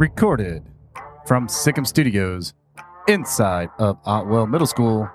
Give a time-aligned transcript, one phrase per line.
[0.00, 0.64] recorded
[1.26, 2.54] from Sikkim Studios
[3.06, 5.06] inside of Otwell Middle School.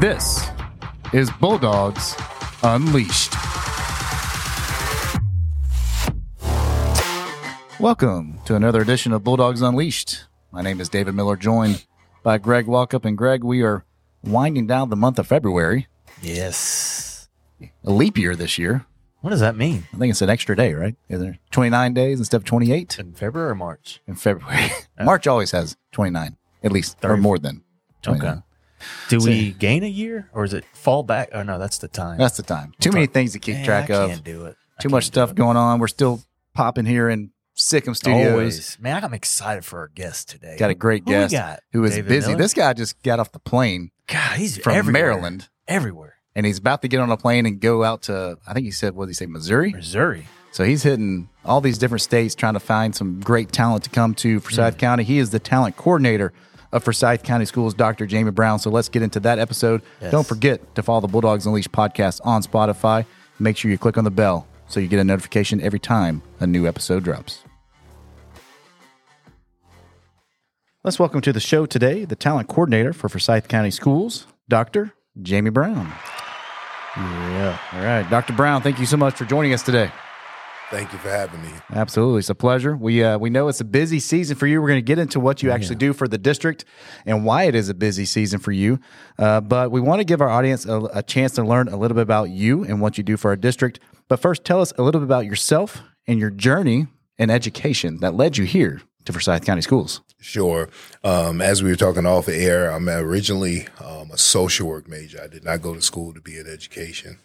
[0.00, 0.48] This
[1.12, 2.16] is Bulldogs
[2.64, 3.32] Unleashed.
[7.78, 10.24] Welcome to another edition of Bulldogs Unleashed.
[10.50, 11.84] My name is David Miller, joined
[12.24, 13.04] by Greg Walkup.
[13.04, 13.84] And Greg, we are
[14.24, 15.86] winding down the month of February,
[16.20, 17.28] Yes.
[17.84, 18.86] a leap year this year.
[19.20, 19.86] What does that mean?
[19.92, 20.96] I think it's an extra day, right?
[21.08, 24.00] Is there 29 days instead of 28 In February or March?
[24.06, 24.70] in February?
[25.00, 27.62] March always has 29, at least, or more than
[28.02, 28.28] 29.
[28.30, 28.40] Okay.
[29.10, 31.28] Do So- we gain a year or is it fall back?
[31.32, 32.16] Oh, no, that's the time.
[32.18, 32.72] That's the time.
[32.80, 34.10] Too many things to keep Man, track I of.
[34.10, 34.56] can't do it.
[34.78, 35.78] I Too much stuff going on.
[35.80, 36.22] We're still
[36.54, 38.32] popping here in Sikkim Studios.
[38.32, 38.78] Always.
[38.80, 40.56] Man, I'm excited for our guest today.
[40.58, 41.34] Got a great Who guest
[41.72, 42.28] who is David busy.
[42.28, 42.42] Miller?
[42.42, 45.02] This guy just got off the plane God, he's from everywhere.
[45.12, 46.14] Maryland, Everywhere.
[46.34, 48.38] And he's about to get on a plane and go out to.
[48.46, 49.72] I think he said, what did he say, Missouri?
[49.72, 50.26] Missouri.
[50.52, 54.14] So he's hitting all these different states trying to find some great talent to come
[54.16, 54.80] to Forsyth hmm.
[54.80, 55.04] County.
[55.04, 56.32] He is the talent coordinator
[56.72, 58.06] of Forsyth County Schools, Dr.
[58.06, 58.58] Jamie Brown.
[58.58, 59.82] So let's get into that episode.
[60.00, 60.12] Yes.
[60.12, 63.06] Don't forget to follow the Bulldogs Unleashed podcast on Spotify.
[63.38, 66.46] Make sure you click on the bell so you get a notification every time a
[66.46, 67.42] new episode drops.
[70.82, 74.94] Let's welcome to the show today the talent coordinator for Forsyth County Schools, Dr.
[75.20, 75.92] Jamie Brown.
[76.96, 77.58] Yeah.
[77.72, 78.32] All right, Dr.
[78.32, 79.90] Brown, thank you so much for joining us today.
[80.70, 81.50] Thank you for having me.
[81.72, 82.76] Absolutely, it's a pleasure.
[82.76, 84.62] We uh, we know it's a busy season for you.
[84.62, 86.64] We're going to get into what you actually do for the district
[87.04, 88.78] and why it is a busy season for you.
[89.18, 91.96] Uh, but we want to give our audience a, a chance to learn a little
[91.96, 93.80] bit about you and what you do for our district.
[94.06, 96.86] But first, tell us a little bit about yourself and your journey
[97.18, 100.02] in education that led you here to Forsyth County Schools.
[100.20, 100.68] Sure.
[101.02, 105.20] Um, as we were talking off the air, I'm originally um, a social work major.
[105.22, 107.18] I did not go to school to be in education.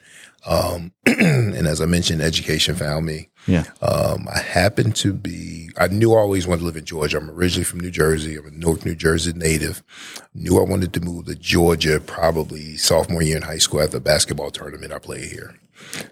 [0.45, 3.29] Um, and as I mentioned, education found me.
[3.47, 3.65] Yeah.
[3.81, 7.17] Um, I happened to be, I knew I always wanted to live in Georgia.
[7.17, 8.37] I'm originally from New Jersey.
[8.37, 9.83] I'm a Newark, New Jersey native.
[10.33, 13.99] Knew I wanted to move to Georgia probably sophomore year in high school at the
[13.99, 15.55] basketball tournament I played here.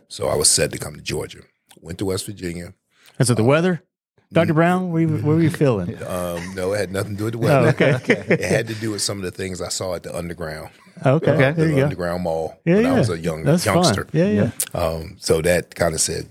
[0.07, 1.40] So I was set to come to Georgia.
[1.80, 2.74] Went to West Virginia.
[3.19, 3.84] Is it the weather?
[4.33, 4.53] Dr.
[4.53, 5.95] Brown, where, you- where were you feeling?
[6.03, 7.67] Um, no, it had nothing to do with the weather.
[7.79, 8.25] Oh, okay.
[8.29, 10.69] It had to do with some of the things I saw at the underground,
[11.05, 11.31] Okay.
[11.31, 11.83] Okay, There the you go.
[11.83, 12.94] underground mall Yeah, when yeah.
[12.95, 14.05] I was a young That's youngster.
[14.05, 14.11] fun.
[14.13, 14.27] Yeah,
[14.73, 14.79] yeah.
[14.79, 16.27] Um, so that kind of said,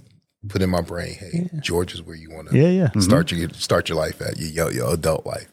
[0.48, 3.00] put in my brain, hey, Georgia's where you want to Yeah, yeah.
[3.00, 5.52] start your start your life at your your, your adult life.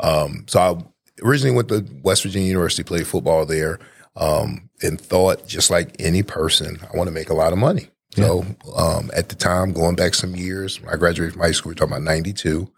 [0.00, 3.78] Um, so I originally went to West Virginia University, played football there,
[4.16, 7.88] um, and thought just like any person, I want to make a lot of money.
[8.14, 8.44] So
[8.76, 11.74] um, at the time, going back some years, when I graduated from high school, we're
[11.74, 12.70] talking about '92.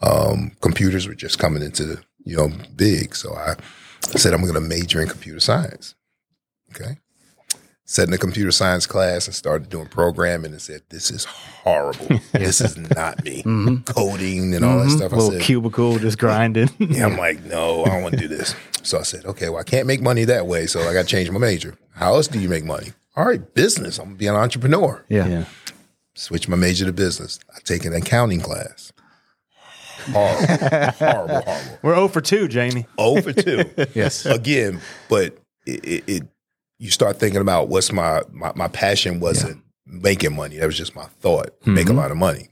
[0.00, 3.54] Um, computers were just coming into you know big, so I
[4.00, 5.94] said I'm going to major in computer science.
[6.70, 6.98] Okay.
[7.84, 12.20] Sat in a computer science class and started doing programming and said, This is horrible.
[12.32, 13.42] This is not me.
[13.84, 15.12] Coding and all that stuff.
[15.12, 16.70] I Little said, cubicle just grinding.
[16.78, 18.54] yeah, I'm like, no, I don't want to do this.
[18.82, 20.66] So I said, okay, well, I can't make money that way.
[20.66, 21.76] So I got to change my major.
[21.94, 22.92] How else do you make money?
[23.14, 23.98] All right, business.
[23.98, 25.04] I'm going to be an entrepreneur.
[25.08, 25.26] Yeah.
[25.28, 25.44] yeah.
[26.14, 27.38] Switch my major to business.
[27.54, 28.92] I take an accounting class.
[30.10, 31.78] Horrible, horrible, horrible.
[31.82, 32.86] We're 0 for 2, Jamie.
[32.98, 33.64] Oh for two.
[33.94, 34.26] Yes.
[34.26, 36.22] Again, but it, it, it
[36.78, 40.56] you start thinking about what's my my, my passion wasn't making money.
[40.56, 41.50] That was just my thought.
[41.64, 42.48] Make a lot of money.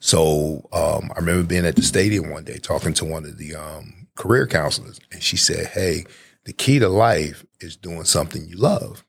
[0.00, 3.54] So um, I remember being at the stadium one day talking to one of the
[3.54, 6.04] um, career counselors, and she said, "Hey,
[6.44, 9.04] the key to life is doing something you love."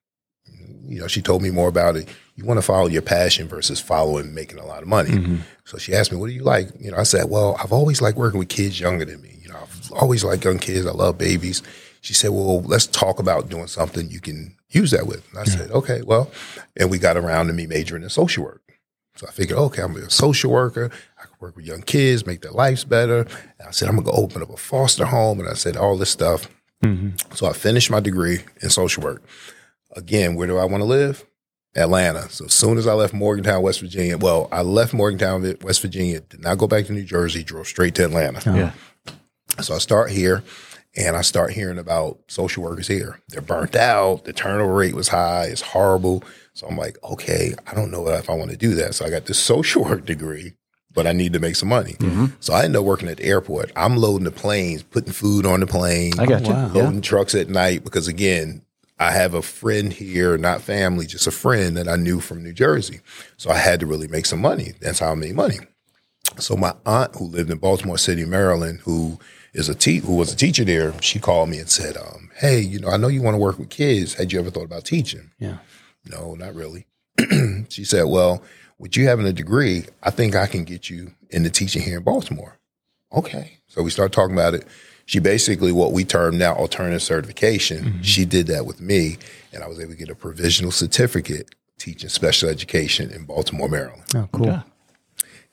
[0.87, 2.07] You know, she told me more about it.
[2.35, 5.11] You want to follow your passion versus following making a lot of money.
[5.11, 5.35] Mm-hmm.
[5.63, 8.01] So she asked me, "What do you like?" You know, I said, "Well, I've always
[8.01, 9.39] liked working with kids younger than me.
[9.41, 10.85] You know, I've always liked young kids.
[10.85, 11.61] I love babies."
[12.01, 15.43] She said, "Well, let's talk about doing something you can use that with." And I
[15.45, 16.29] said, "Okay, well,"
[16.77, 18.61] and we got around to me majoring in social work.
[19.15, 20.91] So I figured, okay, I'm a social worker.
[21.17, 23.19] I can work with young kids, make their lives better.
[23.59, 25.97] And I said, I'm gonna go open up a foster home, and I said all
[25.97, 26.49] this stuff.
[26.83, 27.33] Mm-hmm.
[27.33, 29.23] So I finished my degree in social work.
[29.95, 31.25] Again, where do I want to live?
[31.75, 32.29] Atlanta.
[32.29, 36.21] So as soon as I left Morgantown, West Virginia, well, I left Morgantown, West Virginia,
[36.21, 38.41] did not go back to New Jersey, drove straight to Atlanta.
[38.45, 38.71] Yeah.
[39.61, 40.43] So I start here
[40.95, 43.19] and I start hearing about social workers here.
[43.27, 46.23] They're burnt out, the turnover rate was high, it's horrible.
[46.53, 48.95] So I'm like, okay, I don't know if I want to do that.
[48.95, 50.53] So I got this social work degree,
[50.93, 51.93] but I need to make some money.
[51.99, 52.27] Mm-hmm.
[52.39, 53.73] So I end up working at the airport.
[53.75, 56.53] I'm loading the planes, putting food on the plane, I got you.
[56.53, 56.71] wow.
[56.73, 56.83] Yeah.
[56.83, 58.61] loading trucks at night because again,
[58.97, 62.53] I have a friend here, not family, just a friend that I knew from New
[62.53, 63.01] Jersey.
[63.37, 64.73] So I had to really make some money.
[64.79, 65.57] That's how I made money.
[66.39, 69.19] So my aunt, who lived in Baltimore City, Maryland, who
[69.53, 72.59] is a te- who was a teacher there, she called me and said, um, "Hey,
[72.59, 74.15] you know, I know you want to work with kids.
[74.15, 75.57] Had you ever thought about teaching?" Yeah.
[76.05, 76.85] No, not really.
[77.69, 78.43] she said, "Well,
[78.77, 82.03] with you having a degree, I think I can get you into teaching here in
[82.03, 82.57] Baltimore.
[83.13, 83.59] Okay.
[83.67, 84.65] So we start talking about it.
[85.05, 88.01] She basically, what we term now alternative certification, Mm-hmm.
[88.01, 89.17] she did that with me,
[89.53, 94.03] and I was able to get a provisional certificate teaching special education in Baltimore, Maryland
[94.15, 94.63] Oh, cool.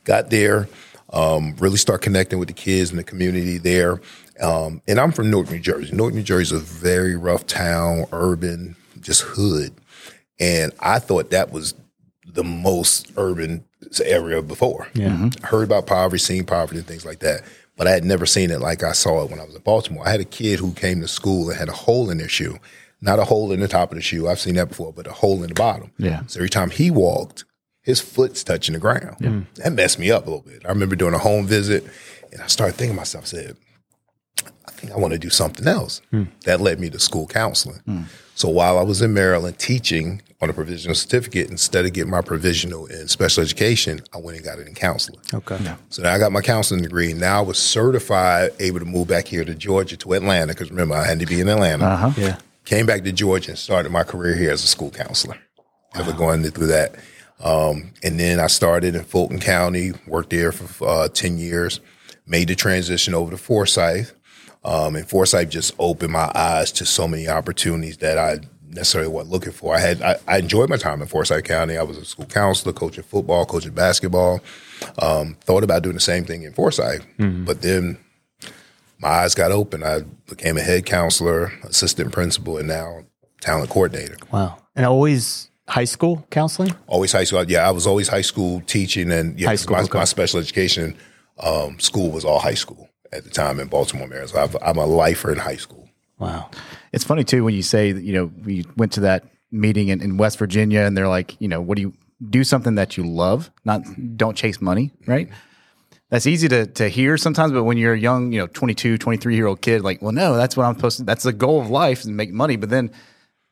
[0.04, 0.68] got there,
[1.12, 4.00] um, really start connecting with the kids and the community there.
[4.40, 5.94] Um, and I'm from Newark, New Jersey.
[5.94, 9.72] Newark, New Jersey is a very rough town, urban, just hood.
[10.40, 11.74] And I thought that was
[12.26, 13.64] the most urban
[14.02, 14.88] area before.
[14.94, 15.28] Yeah.
[15.42, 17.42] I heard about poverty, seen poverty and things like that.
[17.76, 20.06] But I had never seen it like I saw it when I was in Baltimore.
[20.06, 22.58] I had a kid who came to school and had a hole in their shoe.
[23.00, 24.28] Not a hole in the top of the shoe.
[24.28, 25.90] I've seen that before, but a hole in the bottom.
[25.98, 26.22] Yeah.
[26.26, 27.44] So every time he walked,
[27.80, 29.16] his foot's touching the ground.
[29.18, 29.40] Yeah.
[29.64, 30.64] That messed me up a little bit.
[30.64, 31.84] I remember doing a home visit
[32.30, 33.56] and I started thinking to myself, I said,
[34.82, 36.00] I think want to do something else.
[36.44, 38.06] That led me to school counseling.
[38.34, 42.22] So while I was in Maryland teaching on a provisional certificate, instead of getting my
[42.22, 45.20] provisional in special education, I went and got it in counseling.
[45.32, 45.58] Okay.
[45.90, 47.12] So now I got my counseling degree.
[47.12, 50.96] Now I was certified, able to move back here to Georgia to Atlanta because remember
[50.96, 51.84] I had to be in Atlanta.
[51.84, 52.12] Uh huh.
[52.20, 52.38] Yeah.
[52.64, 55.38] Came back to Georgia and started my career here as a school counselor.
[55.94, 56.94] Ever going through that,
[57.44, 61.80] um, and then I started in Fulton County, worked there for uh, ten years.
[62.26, 64.12] Made the transition over to Forsyth,
[64.64, 69.32] um, and Forsyth just opened my eyes to so many opportunities that I necessarily wasn't
[69.32, 69.74] looking for.
[69.74, 71.76] I had I, I enjoyed my time in Forsyth County.
[71.76, 74.40] I was a school counselor, coaching football, coaching basketball.
[74.98, 77.98] Um, thought about doing the same thing in Forsyth, but then
[78.98, 79.82] my eyes got open.
[79.82, 83.04] I became a head counselor, assistant principal, and now
[83.40, 84.16] talent coordinator.
[84.32, 84.58] Wow.
[84.74, 86.74] And always high school counseling?
[86.86, 87.44] Always high school.
[87.44, 89.98] Yeah, I was always high school teaching, and yeah, High school, my, okay.
[89.98, 90.96] my special education
[91.38, 94.30] um, school was all high school at the time in Baltimore, Maryland.
[94.30, 95.88] So I've, I'm a lifer in high school.
[96.18, 96.50] Wow.
[96.92, 100.00] It's funny too when you say that, you know we went to that meeting in,
[100.00, 101.92] in West Virginia and they're like you know what do you
[102.30, 103.82] do something that you love not
[104.16, 105.28] don't chase money right
[106.08, 109.34] that's easy to to hear sometimes but when you're a young you know 22 23
[109.34, 111.68] year old kid like well no that's what I'm supposed to that's the goal of
[111.68, 112.92] life is to make money but then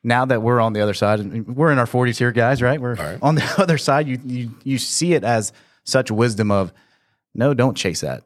[0.05, 2.81] now that we're on the other side and we're in our 40s here guys right
[2.81, 3.19] we're Right.
[3.21, 5.53] on the other side you, you you see it as
[5.85, 6.73] such wisdom of
[7.35, 8.23] no don't chase that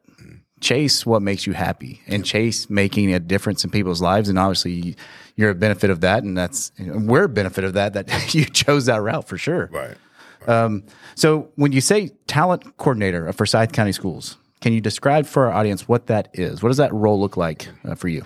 [0.61, 4.29] chase what makes you happy and chase making a difference in people's lives.
[4.29, 4.95] And obviously
[5.35, 6.23] you're a benefit of that.
[6.23, 9.69] And that's we're a benefit of that that you chose that route for sure.
[9.71, 10.83] Right.
[11.15, 15.53] so when you say talent coordinator of Forsyth County Schools can you describe for our
[15.53, 16.63] audience what that is?
[16.63, 18.25] What does that role look like uh, for you?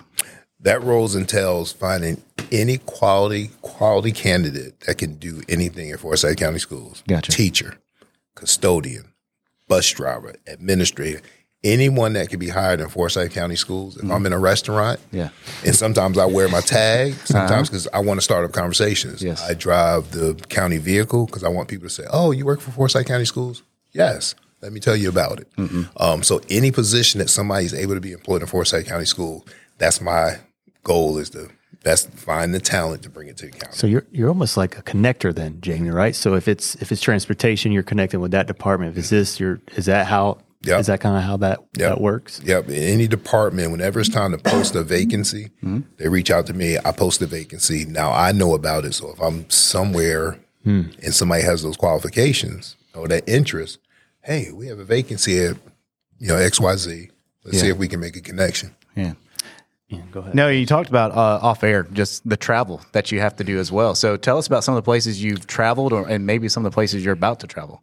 [0.60, 6.58] That role entails finding any quality quality candidate that can do anything in Forsyth County
[6.58, 7.02] Schools.
[7.06, 7.32] Gotcha.
[7.32, 7.78] Teacher,
[8.34, 9.12] custodian,
[9.68, 11.20] bus driver, administrator,
[11.62, 13.96] anyone that can be hired in Forsyth County Schools.
[13.96, 15.30] If I'm in a restaurant, yeah
[15.64, 19.22] and sometimes I wear my tag, sometimes because I want to start up conversations.
[19.22, 19.42] Yes.
[19.42, 22.70] I drive the county vehicle because I want people to say, "Oh, you work for
[22.70, 23.62] Forsyth County Schools?"
[23.92, 24.34] Yes.
[24.62, 25.48] Let me tell you about it.
[25.96, 29.46] Um, so any position that somebody is able to be employed in Forsyth County School,
[29.78, 30.36] that's my
[30.82, 31.48] goal is to
[31.82, 33.74] best find the talent to bring it to the county.
[33.74, 36.14] So you're you're almost like a connector then, Jamie, right?
[36.14, 38.92] So if it's if it's transportation, you're connecting with that department.
[38.92, 40.80] If it's this, you're is that how Yep.
[40.80, 41.88] is that kind of how that Yep.
[41.88, 42.40] that works?
[42.44, 42.68] Yep.
[42.68, 45.80] In any department, whenever it's time to post a vacancy, mm-hmm.
[45.96, 46.76] they reach out to me.
[46.84, 47.86] I post a vacancy.
[47.86, 48.94] Now I know about it.
[48.94, 50.82] So if I'm somewhere hmm.
[51.02, 53.78] and somebody has those qualifications or that interest,
[54.22, 55.56] hey, we have a vacancy at
[56.18, 57.10] you know X Y Z.
[57.44, 58.74] Let's see if we can make a connection.
[58.94, 59.14] yeah
[59.90, 60.34] Yeah, go ahead.
[60.34, 63.58] no you talked about uh, off air just the travel that you have to do
[63.58, 66.48] as well so tell us about some of the places you've traveled or and maybe
[66.48, 67.82] some of the places you're about to travel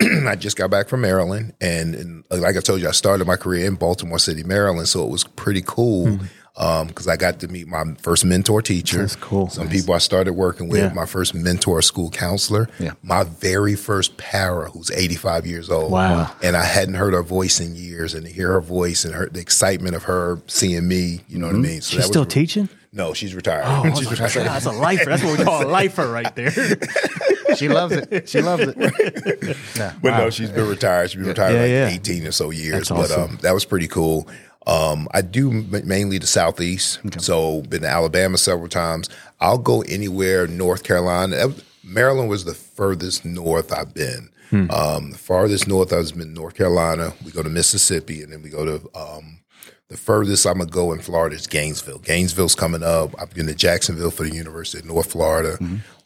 [0.26, 3.36] I just got back from Maryland, and, and like I told you, I started my
[3.36, 4.88] career in Baltimore City, Maryland.
[4.88, 6.18] So it was pretty cool
[6.56, 8.98] because I got to meet my first mentor teacher.
[8.98, 9.50] That's cool.
[9.50, 9.80] Some Nice.
[9.82, 10.92] people I started working with, Yeah.
[10.94, 12.92] my first mentor school counselor, Yeah.
[13.02, 15.92] my very first para, who's 85 years old.
[15.92, 16.30] Wow.
[16.42, 19.28] And I hadn't heard her voice in years, and to hear her voice and her
[19.28, 21.80] the excitement of her seeing me, you know what I mean?
[21.82, 22.68] So She's that still was, teaching?
[22.92, 23.64] No, she's retired.
[23.66, 24.46] Oh, she's like, retired.
[24.46, 25.10] That's a lifer.
[25.10, 26.50] That's what we call a lifer right there.
[27.56, 28.76] she loves it she loves it
[29.76, 29.92] Yeah.
[30.02, 31.10] But no, she's been retired.
[31.10, 31.96] She's been retired Yeah, like yeah.
[32.00, 32.88] 18 or so years.
[32.88, 33.22] That's but awesome.
[33.32, 34.28] um, that was pretty cool.
[34.66, 36.98] Um, I do m- mainly the Southeast.
[37.18, 39.08] So been to Alabama several times.
[39.40, 41.48] I'll go anywhere North Carolina.
[41.84, 44.28] Maryland was the furthest north I've been.
[44.50, 44.70] Hmm.
[44.70, 47.12] Um, the farthest north I've been North Carolina.
[47.24, 49.40] We go to Mississippi and then we go to um,
[49.88, 51.98] the furthest I'm gonna go in Florida is Gainesville.
[51.98, 53.14] Gainesville's coming up.
[53.20, 55.58] I've been to Jacksonville for the University of North Florida.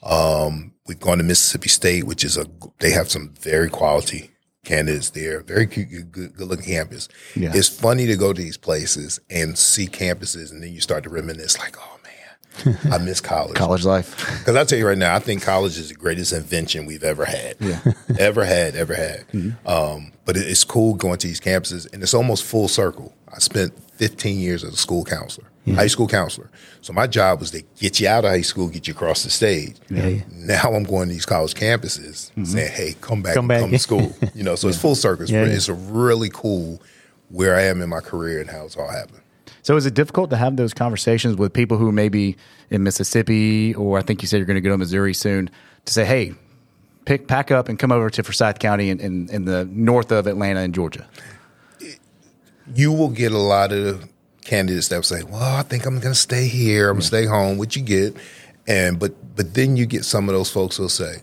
[0.02, 2.46] Um, we've gone to Mississippi State, which is a
[2.80, 4.30] they have some very quality
[4.64, 5.40] candidates there.
[5.40, 7.08] Very cute, good, good, looking campus.
[7.34, 7.52] Yeah.
[7.54, 11.10] It's funny to go to these places and see campuses, and then you start to
[11.10, 13.54] reminisce, like, oh man, I miss college.
[13.54, 14.16] College life.
[14.38, 17.24] Because I tell you right now, I think college is the greatest invention we've ever
[17.24, 17.56] had.
[17.60, 17.80] Yeah.
[18.18, 19.28] ever had, ever had.
[19.28, 19.68] Mm-hmm.
[19.68, 23.14] Um, but it's cool going to these campuses, and it's almost full circle.
[23.32, 25.74] I spent 15 years as a school counselor, yeah.
[25.74, 26.50] high school counselor.
[26.80, 29.30] So my job was to get you out of high school, get you across the
[29.30, 29.76] stage.
[29.88, 30.20] Yeah.
[30.32, 32.44] Now I'm going to these college campuses mm-hmm.
[32.44, 33.60] saying, hey, come back come, back.
[33.60, 34.14] come to school.
[34.34, 35.24] you know, so it's full circle.
[35.24, 36.80] It's, it's a really cool
[37.28, 39.20] where I am in my career and how it's all happened.
[39.62, 42.36] So is it difficult to have those conversations with people who may be
[42.70, 45.50] in Mississippi, or I think you said you're going to go to Missouri soon,
[45.84, 46.32] to say, hey,
[47.04, 50.26] pick pack up and come over to Forsyth County in, in, in the north of
[50.26, 51.06] Atlanta and Georgia?
[52.74, 54.08] You will get a lot of
[54.44, 56.88] candidates that will say, "Well, I think I'm going to stay here.
[56.88, 58.16] I'm going to stay home," What you get,
[58.66, 61.22] and but but then you get some of those folks who'll say,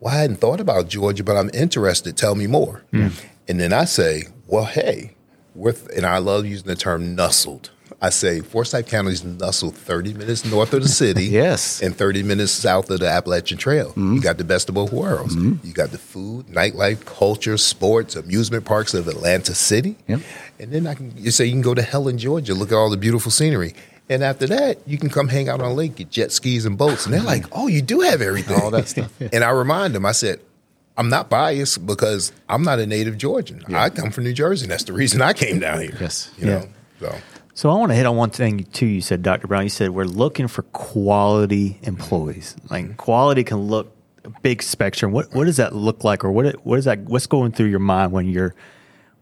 [0.00, 2.16] "Well, I hadn't thought about Georgia, but I'm interested.
[2.16, 3.12] Tell me more." Mm.
[3.48, 5.14] And then I say, "Well, hey,
[5.54, 7.70] with," and I love using the term "nuzzled."
[8.00, 11.24] I say Forsyth County is nestled 30 minutes north of the city.
[11.26, 11.82] yes.
[11.82, 13.88] And 30 minutes south of the Appalachian Trail.
[13.88, 14.14] Mm-hmm.
[14.14, 15.34] You got the best of both worlds.
[15.34, 15.66] Mm-hmm.
[15.66, 19.96] You got the food, nightlife, culture, sports, amusement parks of Atlanta City.
[20.06, 20.20] Yep.
[20.60, 22.90] And then I can you say you can go to Helen, Georgia, look at all
[22.90, 23.74] the beautiful scenery.
[24.08, 27.04] And after that, you can come hang out on lake, get jet skis and boats.
[27.04, 28.60] And they're like, oh, you do have everything.
[28.60, 29.12] all that stuff.
[29.18, 29.28] Yeah.
[29.32, 30.40] And I remind them, I said,
[30.96, 33.62] I'm not biased because I'm not a native Georgian.
[33.68, 33.82] Yeah.
[33.82, 34.64] I come from New Jersey.
[34.64, 35.96] And that's the reason I came down here.
[36.00, 36.30] Yes.
[36.38, 36.58] You yeah.
[36.58, 36.68] know,
[37.00, 37.18] so.
[37.58, 38.86] So I want to hit on one thing too.
[38.86, 39.48] You said, Dr.
[39.48, 42.54] Brown, you said we're looking for quality employees.
[42.70, 42.94] Like mm-hmm.
[42.94, 45.10] quality can look a big spectrum.
[45.10, 47.00] What what does that look like, or what what is that?
[47.00, 48.54] What's going through your mind when you're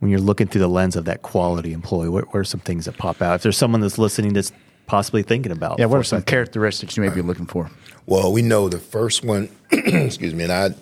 [0.01, 2.11] when you're looking through the lens of that quality employee?
[2.11, 3.37] What, what are some things that pop out?
[3.37, 4.53] If there's someone that's listening that's
[4.85, 7.71] possibly thinking about, yeah, what are some characteristics you may be looking for?
[8.05, 9.49] Well, we know the first one.
[9.71, 10.75] excuse me, and I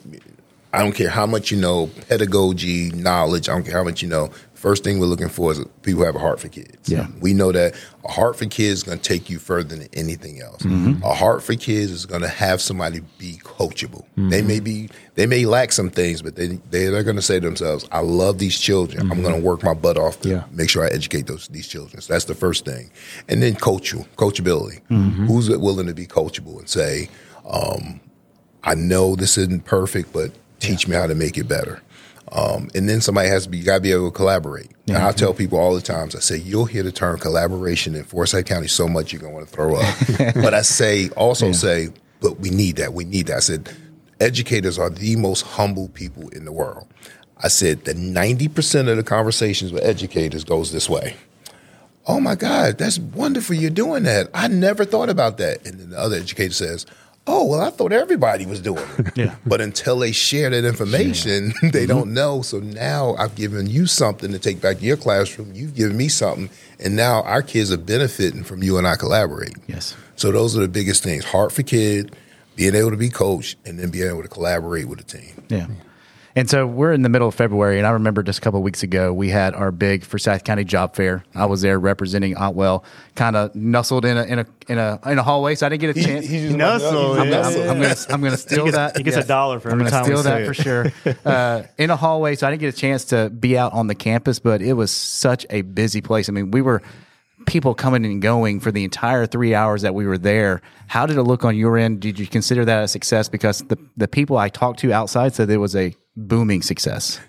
[0.73, 3.49] I don't care how much you know pedagogy knowledge.
[3.49, 4.33] I don't care how much you know
[4.65, 6.89] First thing we're looking for is people who have a heart for kids.
[6.89, 7.09] Yeah.
[7.21, 10.41] We know that a heart for kids is going to take you further than anything
[10.41, 10.63] else.
[10.63, 11.03] Mm-hmm.
[11.03, 14.07] A heart for kids is going to have somebody be coachable.
[14.17, 14.31] Mm-hmm.
[14.31, 17.41] They may be, they may lack some things, but they, they are going to say
[17.41, 19.03] to themselves, I love these children.
[19.03, 19.13] Mm-hmm.
[19.13, 20.45] I'm going to work my butt off to yeah.
[20.51, 22.01] make sure I educate those these children.
[22.01, 22.91] So that's the first thing.
[23.29, 24.81] And then coachable, coachability.
[24.89, 25.27] Mm-hmm.
[25.27, 27.11] Who's willing to be coachable and say,
[27.47, 28.01] um,
[28.63, 30.95] I know this isn't perfect, but teach yeah.
[30.95, 31.83] me how to make it better.
[32.35, 34.71] Um, and then somebody has to be, you got to be able to collaborate.
[34.89, 38.03] And I tell people all the times, I say, you'll hear the term collaboration in
[38.03, 40.35] Forsyth County so much you're going to want to throw up.
[40.35, 41.53] but I say, also yeah.
[41.53, 41.89] say,
[42.21, 42.93] but we need that.
[42.93, 43.37] We need that.
[43.37, 43.73] I said,
[44.21, 46.89] educators are the most humble people in the world.
[47.39, 51.15] I said that 90% of the conversations with educators goes this way.
[52.07, 54.29] Oh my God, that's wonderful you're doing that.
[54.35, 55.67] I never thought about that.
[55.67, 56.85] And then the other educator says,
[57.27, 59.13] oh well i thought everybody was doing it.
[59.17, 59.37] Yeah.
[59.47, 61.71] but until they share that information yeah.
[61.71, 61.87] they mm-hmm.
[61.87, 62.43] don't know.
[62.43, 65.53] So now i've given you something to take back to your classroom.
[65.55, 66.51] You've given me something.
[66.81, 69.63] And now our kids are benefiting from you and i collaborating.
[69.67, 69.97] Yes.
[70.17, 71.25] So those are the biggest things.
[71.25, 72.15] Heart for kid
[72.57, 75.45] being able to be coached and then being able to collaborate with a team.
[75.49, 75.67] Yeah
[76.37, 78.65] and so we're in the middle of February, and I remember just a couple of
[78.65, 81.25] weeks ago we had our big Forsyth County Job Fair.
[81.35, 85.19] I was there representing Otwell, kind of nuzzled in a in a in a in
[85.19, 86.27] a hallway, so I didn't get a chance.
[86.27, 87.19] He, he nuzzled.
[87.19, 88.97] I'm, I'm, I'm, gonna I'm gonna steal he gets, that.
[88.97, 89.25] He gets yes.
[89.25, 90.93] a dollar for every I'm gonna steal that for sure.
[91.25, 93.95] Uh, in a hallway, so I didn't get a chance to be out on the
[93.95, 96.29] campus, but it was such a busy place.
[96.29, 96.83] I mean, we were
[97.47, 100.61] people coming and going for the entire three hours that we were there.
[100.87, 102.01] How did it look on your end?
[102.01, 103.29] Did you consider that a success?
[103.29, 107.21] Because the the people I talked to outside said it was a booming success.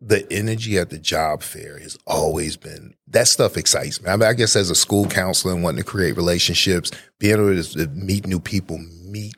[0.00, 4.10] The energy at the job fair has always been that stuff excites me.
[4.10, 7.62] I, mean, I guess as a school counselor and wanting to create relationships, being able
[7.62, 9.34] to meet new people, meet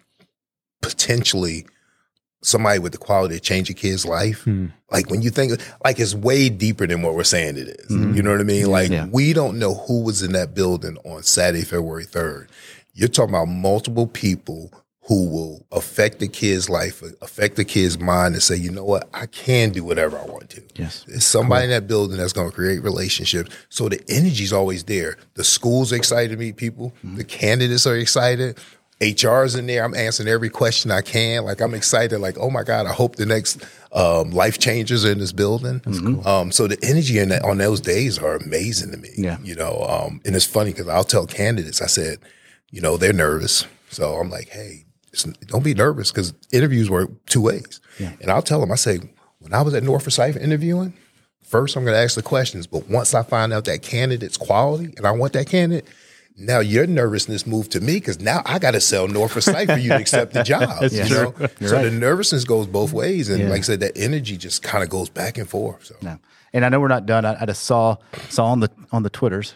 [0.82, 1.66] potentially
[2.42, 4.44] somebody with the quality to change a kid's life.
[4.44, 4.72] Mm.
[4.90, 7.90] Like when you think, like it's way deeper than what we're saying it is.
[7.90, 8.16] Mm.
[8.16, 8.70] You know what I mean?
[8.70, 9.06] Like yeah.
[9.06, 12.48] we don't know who was in that building on Saturday, February 3rd.
[12.94, 14.72] You're talking about multiple people
[15.10, 19.08] who will affect the kid's life, affect the kid's mind, and say, you know what,
[19.12, 20.62] I can do whatever I want to.
[20.76, 21.64] Yes, it's somebody cool.
[21.64, 23.50] in that building that's going to create relationships.
[23.70, 25.16] So the energy's always there.
[25.34, 26.92] The school's excited to meet people.
[26.98, 27.16] Mm-hmm.
[27.16, 28.56] The candidates are excited.
[29.00, 29.82] HR's in there.
[29.82, 31.42] I'm answering every question I can.
[31.42, 32.20] Like I'm excited.
[32.20, 35.80] Like oh my god, I hope the next um, life changers are in this building.
[35.80, 36.28] Cool.
[36.28, 39.08] Um, so the energy in that, on those days are amazing to me.
[39.16, 41.82] Yeah, you know, um, and it's funny because I'll tell candidates.
[41.82, 42.20] I said,
[42.70, 43.66] you know, they're nervous.
[43.88, 44.84] So I'm like, hey,
[45.46, 47.80] don't be nervous because interviews work two ways.
[47.98, 48.12] Yeah.
[48.20, 49.00] And I'll tell them, I say,
[49.38, 50.94] when I was at North Forsyth interviewing,
[51.42, 54.94] first I'm going to ask the questions, but once I find out that candidate's quality
[54.96, 55.86] and I want that candidate,
[56.36, 59.76] now your nervousness moved to me because now I got to sell North Forsyth for
[59.76, 60.82] you to accept the job.
[60.82, 61.34] You know?
[61.60, 61.84] so right.
[61.84, 63.48] the nervousness goes both ways, and yeah.
[63.48, 65.86] like I said, that energy just kind of goes back and forth.
[65.86, 65.96] So.
[66.52, 67.24] And I know we're not done.
[67.24, 67.96] I, I just saw
[68.28, 69.54] saw on the on the twitters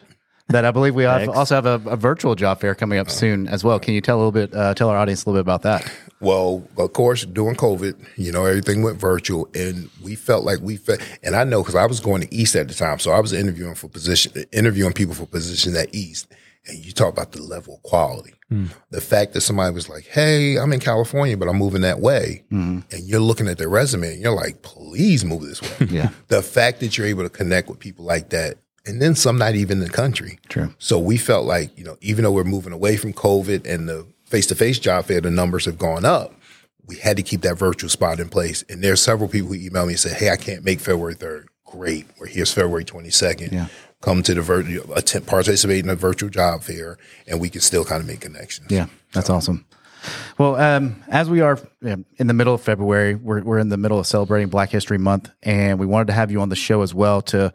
[0.48, 3.10] that I believe we have, also have a, a virtual job fair coming up uh,
[3.10, 3.78] soon as well.
[3.78, 5.90] Can you tell a little bit, uh, tell our audience a little bit about that?
[6.20, 10.76] Well, of course, during COVID, you know, everything went virtual, and we felt like we
[10.76, 11.00] felt.
[11.22, 13.32] And I know because I was going to East at the time, so I was
[13.32, 16.26] interviewing for position, interviewing people for positions at East.
[16.66, 18.70] And you talk about the level of quality, mm.
[18.88, 22.44] the fact that somebody was like, "Hey, I'm in California, but I'm moving that way,"
[22.50, 22.78] mm-hmm.
[22.90, 26.08] and you're looking at their resume, and you're like, "Please move this way." Yeah.
[26.28, 29.54] the fact that you're able to connect with people like that, and then some not
[29.54, 30.38] even in the country.
[30.48, 30.74] True.
[30.78, 34.06] So we felt like, you know, even though we're moving away from COVID and the
[34.24, 36.34] face to face job fair, the numbers have gone up,
[36.86, 38.62] we had to keep that virtual spot in place.
[38.68, 41.46] And there's several people who emailed me and said, Hey, I can't make February 3rd.
[41.64, 42.06] Great.
[42.18, 43.52] We're here's February 22nd.
[43.52, 43.66] Yeah.
[44.00, 47.86] Come to the virtual, attempt, participate in the virtual job fair, and we can still
[47.86, 48.70] kind of make connections.
[48.70, 49.64] Yeah, that's awesome.
[50.36, 53.98] Well, um, as we are in the middle of February, we're, we're in the middle
[53.98, 56.92] of celebrating Black History Month, and we wanted to have you on the show as
[56.92, 57.54] well to,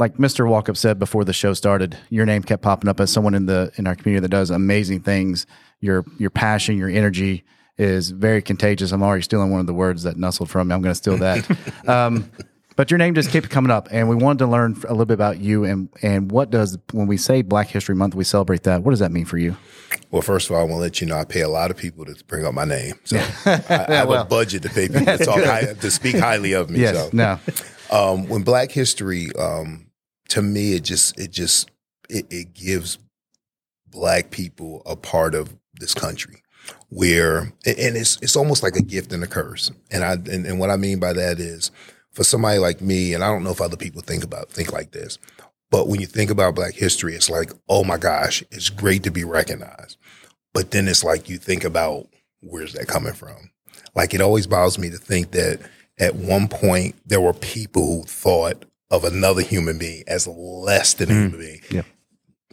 [0.00, 0.46] like Mr.
[0.46, 3.70] Walkup said before the show started, your name kept popping up as someone in the
[3.76, 5.46] in our community that does amazing things.
[5.80, 7.44] Your your passion, your energy
[7.78, 8.92] is very contagious.
[8.92, 10.74] I'm already stealing one of the words that nestled from me.
[10.74, 11.48] I'm going to steal that.
[11.88, 12.30] um,
[12.76, 15.14] but your name just kept coming up, and we wanted to learn a little bit
[15.14, 18.82] about you and and what does when we say Black History Month, we celebrate that.
[18.82, 19.56] What does that mean for you?
[20.10, 21.76] Well, first of all, I want to let you know I pay a lot of
[21.76, 22.94] people to bring up my name.
[23.04, 26.52] So I, I have a budget to pay people to, talk high, to speak highly
[26.52, 26.80] of me.
[26.80, 27.10] Yes, so.
[27.12, 27.38] no,
[27.90, 29.89] um, when Black History, um,
[30.30, 31.70] to me, it just it just
[32.08, 32.98] it, it gives
[33.88, 36.42] Black people a part of this country
[36.88, 39.70] where, and it's it's almost like a gift and a curse.
[39.90, 41.70] And I and, and what I mean by that is,
[42.12, 44.92] for somebody like me, and I don't know if other people think about think like
[44.92, 45.18] this,
[45.70, 49.10] but when you think about Black History, it's like, oh my gosh, it's great to
[49.10, 49.96] be recognized.
[50.52, 52.08] But then it's like you think about
[52.40, 53.50] where's that coming from?
[53.94, 55.60] Like it always bothers me to think that
[55.98, 61.10] at one point there were people who thought of another human being as less than
[61.10, 61.22] a mm.
[61.22, 61.60] human being.
[61.70, 61.82] Yeah.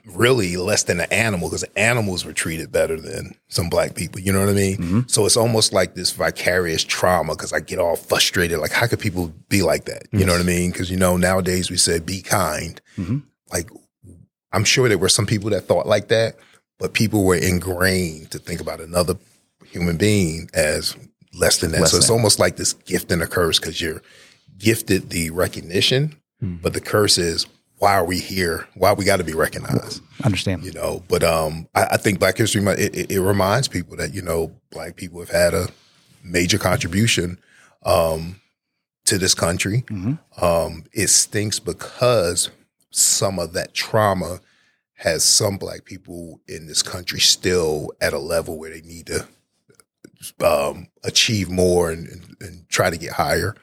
[0.06, 4.22] Really less than an animal because animals were treated better than some black people.
[4.22, 4.78] You know what I mean?
[4.78, 5.00] Mm-hmm.
[5.08, 8.60] So it's almost like this vicarious trauma because I get all frustrated.
[8.60, 10.04] Like, how could people be like that?
[10.14, 10.72] You know what I mean?
[10.72, 12.80] Because, you know, nowadays we say be kind.
[12.98, 13.18] Mm-hmm.
[13.52, 13.70] Like,
[14.54, 16.38] I'm sure there were some people that thought like that,
[16.80, 19.16] but people were ingrained to think about another
[19.66, 20.96] human being as
[21.34, 21.82] less than that.
[21.82, 22.16] Less so it's than.
[22.16, 24.02] almost like this gift and a curse because you're
[24.58, 27.48] gifted the recognition, but the curse is
[27.80, 28.68] why are we here?
[28.74, 30.02] Why we got to be recognized?
[30.22, 30.64] I understand.
[30.64, 33.98] You know, but um, I, I think Black History Month it, it, it reminds people
[33.98, 35.68] that you know Black people have had a
[36.24, 37.40] major contribution
[37.84, 38.42] um,
[39.06, 39.84] to this country.
[40.42, 42.50] Um, it stinks because
[42.90, 44.40] some of that trauma
[44.96, 49.28] has some Black people in this country still at a level where they need to
[50.44, 53.56] um, achieve more and, and, and try to get higher.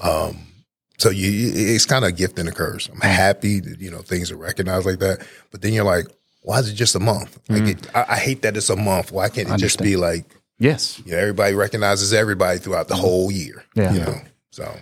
[0.00, 0.46] Um,
[0.98, 2.88] so you, you- it's kind of a gift and a curse.
[2.88, 6.06] I'm happy that you know things are recognized like that, but then you're like,
[6.42, 7.38] why is it just a month?
[7.48, 7.68] Like mm.
[7.70, 9.12] it, I, I hate that it's a month.
[9.12, 10.24] Why can't it just be like
[10.58, 11.02] Yes.
[11.04, 13.00] you know everybody recognizes everybody throughout the mm.
[13.00, 13.64] whole year?
[13.74, 13.92] Yeah.
[13.92, 14.20] you know.
[14.50, 14.74] So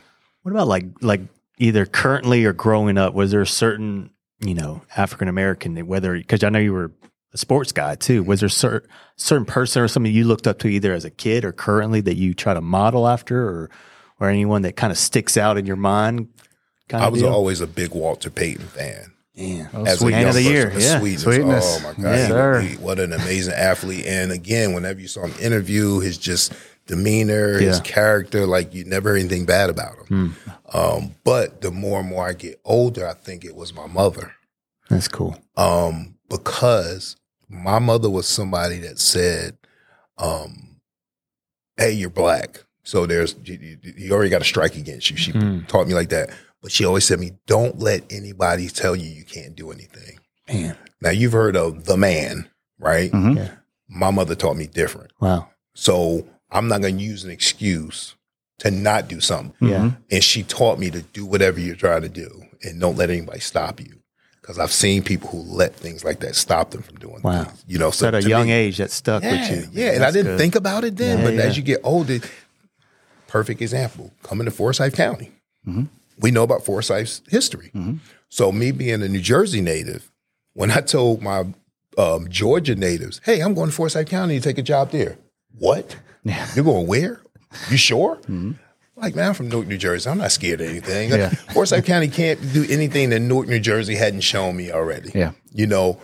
[0.43, 1.23] What about like like
[1.59, 3.15] either currently or growing up?
[3.15, 6.93] Was there a certain you know African American whether because I know you were
[7.33, 8.23] a sports guy too?
[8.23, 11.45] Was there certain certain person or something you looked up to either as a kid
[11.45, 13.71] or currently that you try to model after, or
[14.21, 16.29] or anyone that kind of sticks out in your mind?
[16.89, 17.33] Kind I of was deal?
[17.33, 19.13] always a big Walter Payton fan.
[19.35, 19.69] yeah.
[19.87, 20.13] as sweet.
[20.13, 20.99] a Man young of the person, year, the yeah.
[20.99, 21.23] sweetness.
[21.23, 21.65] Sweetness.
[21.65, 22.61] Oh my god, Yes, He- sir.
[22.61, 24.05] he- what an amazing athlete!
[24.07, 26.53] And again, whenever you saw him interview, his just
[26.87, 30.37] demeanor, his character, like you never heard anything bad about him.
[30.73, 34.35] Um, but the more and more I get older, I think it was my mother
[34.91, 35.37] That's cool.
[35.57, 37.17] um, because
[37.49, 39.57] my mother was somebody that said,
[40.19, 40.81] um,
[41.77, 45.33] "Hey, you're black, so there's you, you- you already got a strike against you." She
[45.33, 45.67] Mm.
[45.67, 46.31] taught me like that,
[46.63, 50.19] but she always said to me, "Don't let anybody tell you you can't do anything."
[50.49, 53.11] Man, Now you've heard of the man, right?
[53.13, 53.37] Mhm.
[53.37, 53.51] Yeah.
[53.89, 55.49] My mother taught me different, wow.
[55.75, 58.15] so I'm not going to use an excuse
[58.61, 59.69] to not do something.
[59.69, 59.91] Yeah.
[60.11, 63.41] And she taught me to do whatever you're trying to do and don't let anybody
[63.41, 64.01] stop you.
[64.41, 67.45] Because I've seen people who let things like that stop them from doing Wow.
[67.45, 67.65] things.
[67.67, 69.83] You know, So at a young me- age, that stuck yeah, with you.
[69.83, 70.39] Yeah, and I didn't good.
[70.39, 71.41] think about it then, Yeah, but yeah.
[71.43, 72.21] as you get older,
[73.35, 74.13] perfect example.
[74.23, 75.33] Coming to Forsyth County,
[75.67, 75.85] Mm-hmm.
[76.21, 77.73] we know about Forsyth's history.
[78.29, 80.11] So me being a New Jersey native,
[80.53, 81.47] when I told my
[81.99, 85.17] um, Georgia natives, "Hey, I'm going to Forsyth County to take a job there,"
[85.59, 85.97] what?
[86.55, 87.21] You're going where?
[87.71, 88.19] You sure?
[88.97, 90.09] Like, man, I'm from Newark, New Jersey.
[90.09, 91.11] I'm not scared of anything.
[91.11, 91.31] Yeah.
[91.55, 95.11] Forsyth County can't do anything that Newark, New Jersey hadn't shown me already.
[95.15, 95.33] Yeah.
[95.53, 95.99] You know,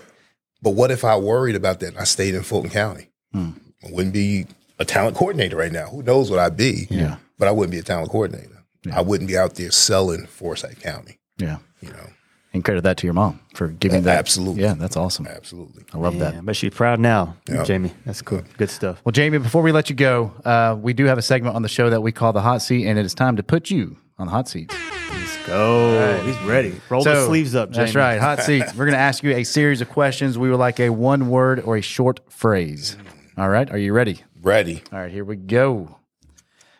[0.63, 3.09] but what if I worried about that and I stayed in Fulton County?
[3.35, 3.53] I
[3.91, 4.47] wouldn't be
[4.81, 5.87] a talent coordinator right now.
[5.87, 6.89] Who knows what I'd be?
[6.91, 7.17] Yeah.
[7.39, 8.65] But I wouldn't be a talent coordinator.
[8.93, 11.59] I wouldn't be out there selling Forsyth County, Yeah.
[11.81, 12.09] you know.
[12.53, 14.19] And credit that to your mom for giving that.
[14.19, 14.63] absolutely.
[14.63, 15.27] Yeah, that's awesome.
[15.29, 15.85] Absolutely.
[15.93, 16.35] I love that.
[16.35, 17.63] Yeah, but she's proud now, Yeah.
[17.63, 17.93] Jamie.
[18.05, 18.43] That's cool.
[18.59, 19.01] Good stuff.
[19.05, 21.69] Well, Jamie, before we let you go, uh, we do have a segment on the
[21.69, 24.27] show that we call the hot seat, and it is time to put you on
[24.27, 24.75] the hot seat.
[25.13, 26.23] Let's go.
[26.25, 26.75] He's ready.
[26.89, 27.85] Roll the sleeves up, Jamie.
[27.85, 28.19] That's right.
[28.19, 28.65] Hot seat.
[28.77, 30.37] We're going to ask you a series of questions.
[30.39, 32.97] We would like a one word or a short phrase.
[33.39, 33.71] All right.
[33.71, 34.23] Are you ready?
[34.43, 34.83] Ready.
[34.93, 35.11] All right.
[35.11, 35.97] Here we go.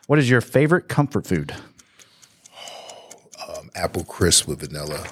[0.07, 1.53] What is your favorite comfort food?
[3.47, 5.05] Um, apple crisp with vanilla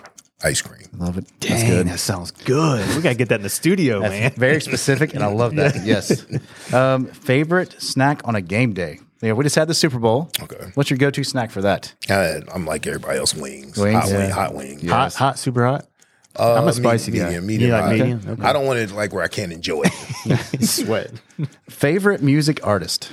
[0.44, 0.88] ice cream.
[0.98, 1.26] Love it.
[1.42, 1.88] That's Dang, good.
[1.88, 2.88] that sounds good.
[2.96, 4.32] We got to get that in the studio, man.
[4.32, 5.76] Very specific, and I love that.
[5.86, 6.26] Yes.
[6.74, 9.00] Um, favorite snack on a game day?
[9.22, 10.30] Yeah, we just had the Super Bowl.
[10.42, 10.72] Okay.
[10.76, 11.94] What's your go-to snack for that?
[12.10, 13.78] I, I'm like everybody else, wings.
[13.78, 13.96] Wings?
[14.04, 14.18] Hot, Yeah.
[14.18, 14.90] wing, hot wings.
[14.90, 15.86] Hot, hot, super hot.
[16.38, 17.26] Uh, I'm a spicy guy.
[17.26, 17.92] medium, Medium, You like hot.
[17.92, 18.22] medium?
[18.28, 18.44] Okay.
[18.44, 20.62] I don't want it like where I can't enjoy it.
[20.66, 21.12] Sweat.
[21.70, 23.12] Favorite music artist?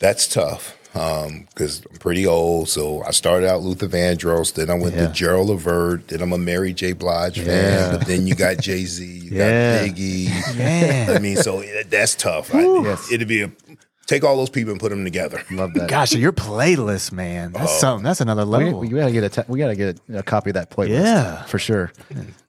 [0.00, 2.68] That's tough because I'm pretty old.
[2.68, 5.06] So I started out Luther Vandross, then I went Yeah.
[5.06, 6.92] to Gerald Levert, then I'm a Mary J.
[6.92, 9.86] Blige fan, but then you got Jay Z, you Yeah.
[9.86, 10.56] got Biggie.
[10.58, 11.10] Man.
[11.16, 12.54] I mean, so that's tough.
[12.54, 13.10] I, Yes.
[13.12, 13.50] It'd be a
[14.06, 15.42] take all those people and put them together.
[15.50, 15.88] Love that.
[15.88, 17.52] Gosh, your playlist, man.
[17.52, 18.04] That's something.
[18.04, 18.80] That's another we, level.
[18.80, 20.90] we gotta get a ta- we gotta get a, a copy of that playlist.
[20.90, 21.42] Yeah.
[21.44, 21.92] for sure.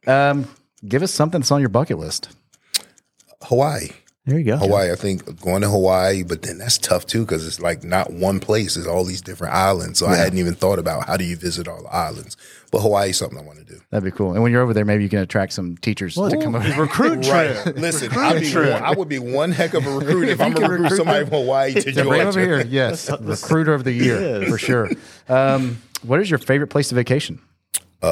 [0.08, 0.48] Um,
[0.88, 2.30] give us something that's on your bucket list.
[3.44, 3.90] Hawaii.
[4.26, 4.58] There you go.
[4.58, 8.12] Hawaii, I think going to Hawaii, but then that's tough too because it's like not
[8.14, 10.00] one place; it's all these different islands.
[10.00, 12.38] So I hadn't even thought about how do you visit all the islands.
[12.72, 13.80] But Hawaii is something I want to do.
[13.92, 14.34] That'd be cool.
[14.34, 16.82] And when you're over there, maybe you can attract some teachers to come over.
[16.82, 17.54] Recruit Right.
[17.78, 20.68] Listen, I'd be one, I would be one heck of a recruit if I'm going
[20.68, 22.62] to recruit somebody from Hawaii to Yeah, bring 'em over here.
[22.66, 24.90] Yes, recruiter of the year for sure.
[25.30, 27.40] Um, what is your favorite place to vacation?
[28.02, 28.10] Me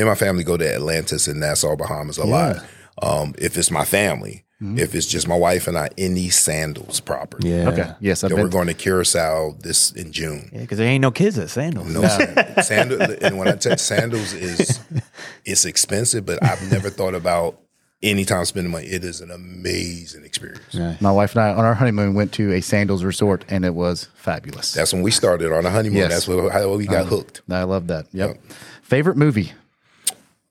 [0.00, 2.64] and my family go to Atlantis and Nassau, Bahamas a lot.
[3.02, 4.78] Um, if it's my family, Mm-hmm.
[4.78, 7.50] if it's just my wife and I in these sandals property.
[7.50, 7.68] Yeah.
[7.68, 7.92] Okay.
[8.00, 10.48] Yes, I've Then we're going to Curacao this in June.
[10.52, 11.92] Yeah, because there ain't no kids at Sandals.
[11.92, 12.66] No sandals.
[12.66, 14.80] Sandal, and when I tell sandals is
[15.44, 17.60] it's expensive, but I've never thought about
[18.02, 18.86] anytime spending money.
[18.86, 20.74] It is an amazing experience.
[21.00, 24.08] My wife and I on our honeymoon went to a sandals resort, and it was
[24.14, 24.72] fabulous.
[24.72, 25.98] That's when we started on a honeymoon.
[25.98, 26.10] Yes.
[26.10, 27.42] That's what, how we got hooked.
[27.50, 28.06] I love that.
[28.12, 28.40] Yep.
[28.82, 29.52] Favorite movie?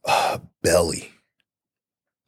[0.06, 1.13] Uh, Belly.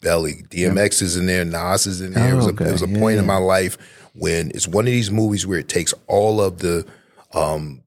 [0.06, 0.44] Belly.
[0.50, 1.44] DMX is in there.
[1.44, 2.32] Nas is in there.
[2.32, 2.66] it was a, okay.
[2.66, 3.76] it was a point in my life
[4.14, 6.86] when it's one of these movies where it takes all of the
[7.34, 7.84] um,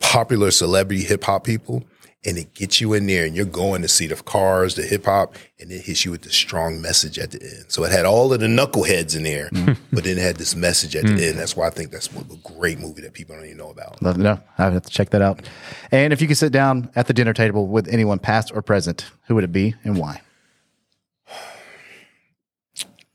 [0.00, 1.84] popular celebrity hip hop people
[2.24, 5.04] and it gets you in there and you're going to see the cars, the hip
[5.04, 7.66] hop, and it hits you with the strong message at the end.
[7.68, 9.48] So it had all of the knuckleheads in there,
[9.92, 11.38] but then it had this message at the end.
[11.38, 14.02] That's why I think that's a great movie that people don't even know about.
[14.02, 14.40] Love to know.
[14.58, 15.48] I have to check that out.
[15.92, 19.06] And if you could sit down at the dinner table with anyone, past or present,
[19.28, 20.20] who would it be and why?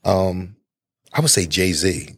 [0.06, 0.56] Um,
[1.13, 2.10] I would say Jay Z.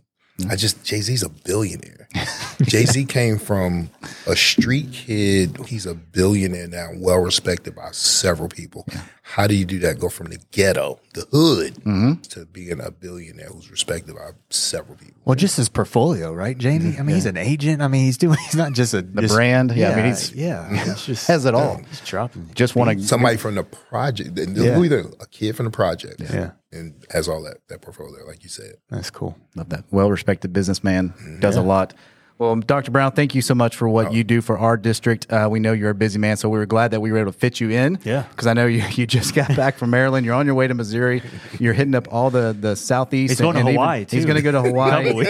[0.50, 2.05] I just Jay Z's a billionaire.
[2.62, 3.90] Jay Z came from
[4.28, 5.58] a street kid.
[5.68, 8.86] He's a billionaire now, well respected by several people.
[9.24, 10.00] How do you do that?
[10.00, 12.22] Go from the ghetto, the hood, mm-hmm.
[12.30, 15.20] to being a billionaire who's respected by several people.
[15.26, 16.92] Well, just his portfolio, right, Jamie?
[16.92, 17.00] Mm-hmm.
[17.00, 17.82] I mean, he's an agent.
[17.82, 18.38] I mean, he's doing.
[18.46, 19.72] He's not just a The brand.
[19.76, 20.68] Yeah, I mean, he's yeah.
[20.92, 21.78] It's just has it all.
[21.90, 22.52] He's dropping.
[22.54, 24.74] Just want to Somebody from the project, Yeah.
[24.74, 26.52] who either a kid from the project, Yeah.
[26.72, 28.76] and has all that that portfolio, like you said.
[28.90, 29.36] That's cool.
[29.56, 29.86] Love that.
[29.90, 31.94] Well respected businessman, does a lot.
[32.38, 32.92] Well, Dr.
[32.92, 33.92] Brown, thank you so much for Oh.
[33.92, 35.32] what you do for our district.
[35.32, 37.32] Uh, we know you're a busy man, so we were glad that we were able
[37.32, 37.98] to fit you in.
[38.04, 38.24] Yeah.
[38.30, 40.26] Because I know you, you just got back from Maryland.
[40.26, 41.22] You're on your way to Missouri.
[41.60, 43.32] You're hitting up all the, the southeast.
[43.32, 45.26] He's going to and even- Hawaii, He's going to go to Hawaii.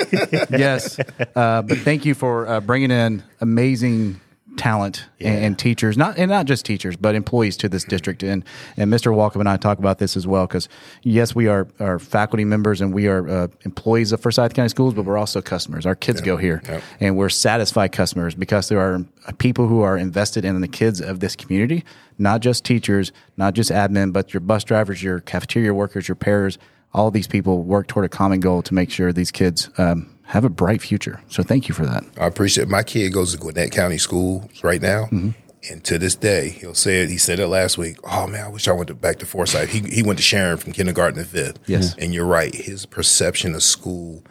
[0.49, 0.97] Yes.
[1.35, 4.19] Uh, but thank you for uh, bringing in amazing
[4.57, 8.23] talent and, and teachers, not and not just teachers, but employees to this district.
[8.23, 8.43] And
[8.77, 9.13] and Mr.
[9.13, 10.67] Walkup and I talk about this as well because
[11.03, 14.93] yes, we are are faculty members and we are uh, employees of Forsyth County Schools,
[14.93, 15.85] but we're also customers.
[15.85, 16.61] Our kids go here,
[16.99, 21.19] and we're satisfied customers because there are people who are invested in the kids of
[21.19, 21.83] this community,
[22.17, 26.57] not just teachers, not just admin, but your bus drivers, your cafeteria workers, your paras.
[26.93, 30.43] All these people work toward a common goal to make sure these kids um, have
[30.45, 31.21] a bright future.
[31.29, 32.03] So thank you for that.
[32.19, 32.69] I appreciate it.
[32.69, 35.03] my kid goes to Gwinnett County Schools right now.
[35.05, 35.29] Mm-hmm.
[35.71, 37.09] And to this day, he'll say it.
[37.09, 37.97] He said it last week.
[38.03, 39.69] Oh man, I wish I went to, back to Forsyth.
[39.69, 41.59] He he went to Sharon from kindergarten to fifth.
[41.65, 41.95] Yes.
[41.97, 42.53] and you're right.
[42.53, 44.23] His perception of school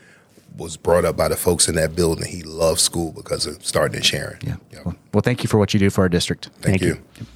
[0.56, 2.26] was brought up by the folks in that building.
[2.30, 4.38] He loves school because of starting in Sharon.
[4.42, 4.56] Yeah.
[4.84, 6.46] Well, well, thank you for what you do for our district.
[6.60, 7.02] Thank, Thank you.
[7.18, 7.26] you.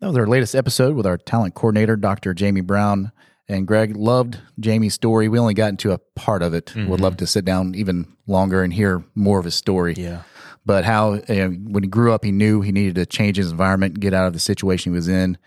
[0.00, 2.34] That was our latest episode with our talent coordinator, Dr.
[2.34, 3.12] Jamie Brown.
[3.48, 5.28] And Greg loved Jamie's story.
[5.28, 6.74] We only got into a part of it.
[6.74, 9.94] Would love to sit down even longer and hear more of his story.
[9.96, 10.22] Yeah.
[10.66, 14.00] But how, uh, when he grew up, he knew he needed to change his environment,
[14.00, 15.38] get out of the situation he was in.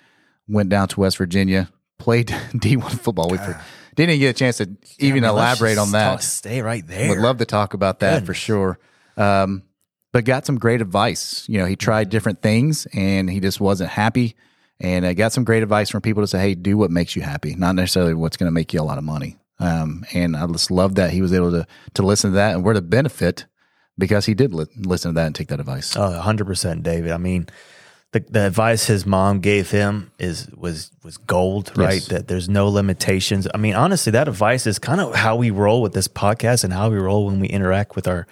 [0.47, 3.29] Went down to West Virginia, played D1 football.
[3.29, 6.11] We didn't even get a chance to even I mean, elaborate on that.
[6.11, 7.09] talk- stay right there.
[7.09, 8.79] Would love to talk about that for sure.
[9.17, 9.63] Um,
[10.11, 11.47] but got some great advice.
[11.47, 14.35] You know, he tried different things and he just wasn't happy.
[14.79, 17.21] And I got some great advice from people to say, hey, do what makes you
[17.21, 19.37] happy, not necessarily what's going to make you a lot of money.
[19.59, 22.63] Um, and I just love that he was able to to listen to that and
[22.63, 23.45] we're to benefit
[23.97, 25.97] because he did li- listen to that and take that advice.
[25.97, 27.11] Oh, 100%, David.
[27.11, 27.49] I mean,
[28.13, 31.95] the, the advice his mom gave him is was was gold, right?
[31.95, 32.07] Yes.
[32.07, 33.47] That there's no limitations.
[33.53, 36.73] I mean, honestly, that advice is kind of how we roll with this podcast and
[36.73, 38.25] how we roll when we interact with our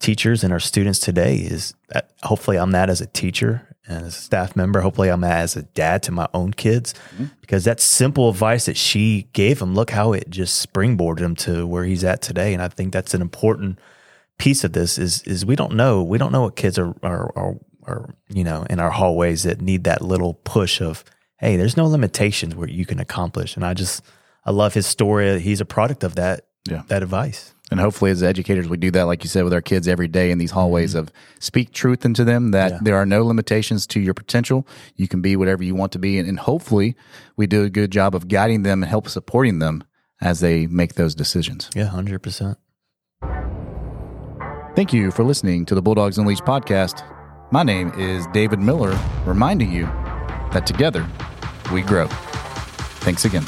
[0.00, 1.36] teachers and our students today.
[1.36, 4.80] Is that hopefully I'm that as a teacher and as a staff member.
[4.80, 7.26] Hopefully I'm that as a dad to my own kids mm-hmm.
[7.40, 11.66] because that simple advice that she gave him, look how it just springboarded him to
[11.66, 12.54] where he's at today.
[12.54, 13.78] And I think that's an important
[14.38, 17.30] piece of this is is we don't know we don't know what kids are are
[17.36, 17.54] are,
[17.84, 21.04] are you know in our hallways that need that little push of
[21.38, 24.02] hey there's no limitations where you can accomplish and I just
[24.44, 26.82] I love his story he's a product of that Yeah.
[26.88, 29.88] that advice And hopefully, as educators, we do that, like you said, with our kids
[29.88, 31.00] every day in these hallways mm-hmm.
[31.00, 32.78] of speak truth into them that Yeah.
[32.80, 34.64] there are no limitations to your potential.
[34.94, 36.16] You can be whatever you want to be.
[36.20, 36.94] And, and hopefully,
[37.36, 39.82] we do a good job of guiding them and help supporting them
[40.20, 41.68] as they make those decisions.
[41.74, 42.54] yeah 100%
[44.76, 47.02] Thank you for listening to the Bulldogs Unleashed podcast.
[47.50, 49.86] My name is David Miller, reminding you
[50.52, 51.04] that together
[51.72, 52.06] we grow.
[53.02, 53.44] Thanks again.